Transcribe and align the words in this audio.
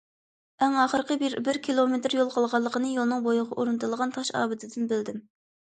ئەڭ 0.65 0.77
ئاخىرقى 0.83 1.17
بىر 1.49 1.59
كىلومېتىر 1.69 2.17
يول 2.21 2.33
قالغانلىقىنى 2.37 2.95
يولنىڭ 2.97 3.25
بويىغا 3.29 3.57
ئورنىتىلغان 3.61 4.19
تاش 4.19 4.35
ئابىدىدىن 4.43 4.95
بىلدىم. 4.95 5.25